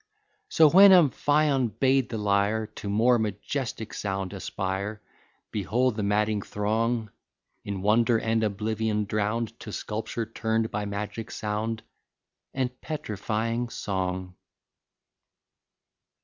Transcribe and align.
So 0.49 0.67
when 0.67 0.89
Amphion 0.91 1.67
bade 1.79 2.09
the 2.09 2.17
lyre 2.17 2.65
To 2.65 2.89
more 2.89 3.19
majestic 3.19 3.93
sound 3.93 4.33
aspire, 4.33 4.99
Behold 5.51 5.95
the 5.95 6.01
madding 6.01 6.41
throng, 6.41 7.11
In 7.63 7.83
wonder 7.83 8.17
and 8.17 8.43
oblivion 8.43 9.05
drown'd, 9.05 9.59
To 9.59 9.71
sculpture 9.71 10.25
turn'd 10.25 10.71
by 10.71 10.85
magic 10.85 11.29
sound 11.29 11.83
And 12.51 12.81
petrifying 12.81 13.69
song. 13.69 14.33